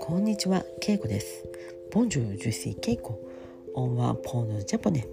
[0.00, 1.44] こんにちは、けいこです。
[1.90, 3.18] ボンジュージュシーけいこ。
[3.74, 5.04] オンワンポのジャポネ。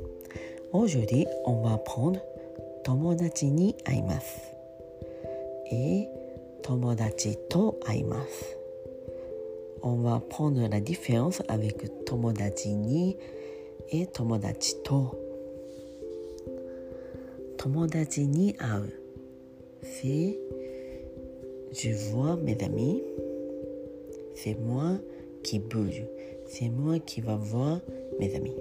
[0.74, 2.22] オージュリオンワンポーン。
[2.84, 4.40] 友達に会います。
[5.72, 6.08] え
[6.62, 8.58] 友達と会います。
[9.82, 13.18] オンワンポのンラディフェンスアウェク友達に。
[13.92, 15.18] え友達と。
[17.58, 19.01] 友達に会う。
[19.82, 20.40] Fais,
[21.72, 23.04] je vois mes amis,
[24.36, 24.98] c'est moi
[25.44, 26.04] qui bouge,
[26.48, 27.80] c'est moi qui va voir
[28.20, 28.56] mes amis.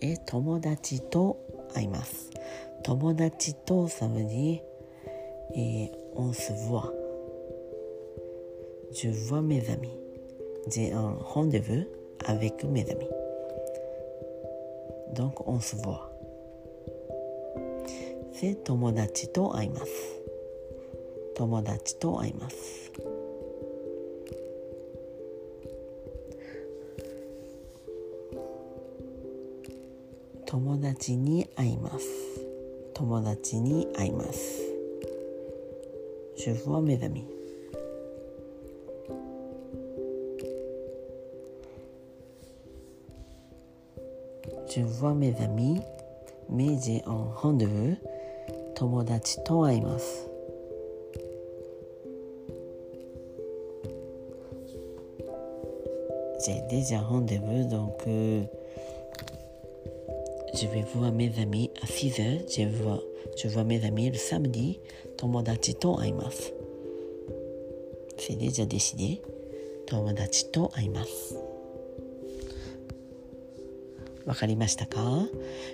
[0.00, 1.36] Et tomodachi to
[1.74, 2.30] aimasu.
[2.84, 4.60] Tomodachi to, ça veut dire
[5.54, 6.92] et on se voit.
[8.92, 9.96] Je vois mes amis.
[10.70, 11.84] J'ai un rendez-vous
[12.26, 13.08] avec mes amis.
[15.14, 16.17] Donc on se voit.
[18.40, 19.86] で友達と会います。
[21.34, 22.92] 友達と会います。
[30.46, 32.06] 友達に会います。
[32.94, 34.62] 友達に会います。
[36.36, 37.24] 主婦は目覚め
[44.68, 45.84] 主婦は目覚め
[46.48, 48.17] 明治オンホンドゥー
[48.78, 50.28] 友達と会います
[56.46, 58.44] J'ai déjà rendez-vous donc euh,
[60.54, 63.02] je vais voir mes amis à 6 heures je vois,
[63.36, 64.78] je vois mes amis le samedi
[65.16, 66.52] Tomodachi to aimas.
[68.16, 69.20] C'est déjà décidé
[69.88, 71.34] Tomodachi to aimas.
[74.24, 74.98] わかりましたか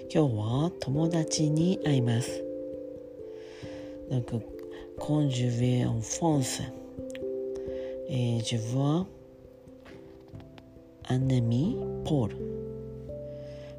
[0.08, 2.43] 今日は友達に会います
[4.10, 4.42] Donc,
[4.98, 6.62] quand je vais en France.
[8.08, 9.06] Et je vois
[11.08, 11.20] un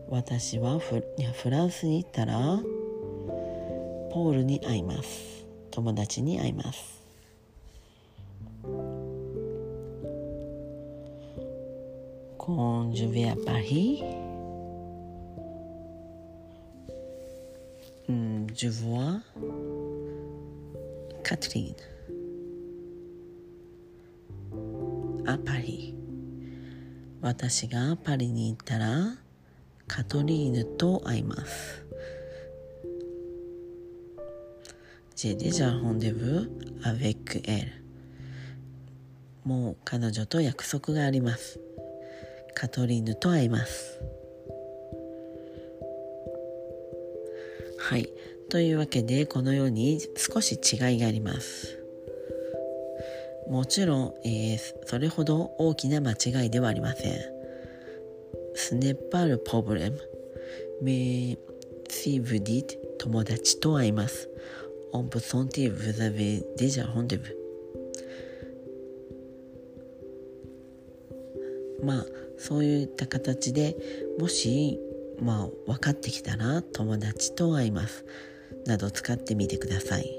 [0.10, 1.04] 私はフ,
[1.50, 2.60] ランスに行ったら
[4.12, 5.46] ポールに会います。
[5.72, 7.02] 友達に会います。
[12.38, 14.04] コンジュヴェア・パリ
[18.54, 19.75] ジュヴォア・
[21.26, 21.74] Catherine.
[25.26, 25.96] À Paris
[27.20, 29.18] 私がパリに行ったら
[29.88, 31.84] カトリーヌと会います。
[35.16, 36.48] J'ai déjà rendez-vous
[36.84, 37.72] avec elle
[39.44, 41.60] もう彼女と約束があります。
[42.54, 44.00] カトリーヌと会います。
[47.78, 48.10] はい。
[48.50, 51.80] というわけでこのように少し違いがあります。
[53.48, 57.20] もちろん、えー、それほど大きな間違いではありません。
[58.56, 60.00] スネパールポブレム
[60.82, 61.38] メ
[61.90, 62.64] シブディ
[62.98, 64.30] 友達と会います。
[64.92, 67.38] オンプソンティブザベデジャホンデブ。
[71.84, 72.06] まあ
[72.38, 73.76] そういった形で
[74.20, 74.80] もし
[75.20, 78.06] まあ分かってきたら友達と会います。
[78.66, 80.10] など使ってみてください。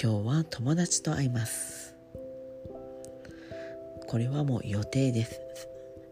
[0.00, 1.94] 今日は友達と会います。
[4.06, 5.40] これはもう予定です。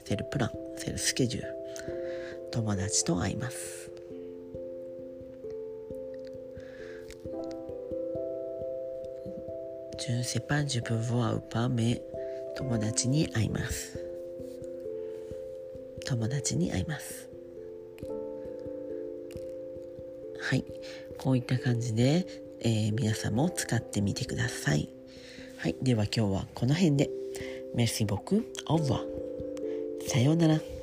[0.05, 1.55] セルプランセルスケジュール。
[2.51, 3.91] 友達と会います。
[9.99, 12.01] Je ne sais pas, je peux voir ou pas, mais
[12.57, 13.99] 友達に会います。
[16.07, 17.28] 友達に会います。
[20.49, 20.65] はい。
[21.19, 22.27] こういった感じで、
[22.61, 24.89] えー、皆さんも使ってみてください。
[25.59, 25.77] はい。
[25.83, 27.11] では今日はこの辺で。
[27.77, 29.05] Merci beaucoup au revoir
[30.09, 30.78] さようなら。